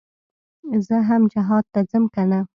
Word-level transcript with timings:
زه 0.85 0.95
هم 1.09 1.21
جهاد 1.33 1.65
ته 1.73 1.79
ځم 1.89 2.03
کنه. 2.13 2.39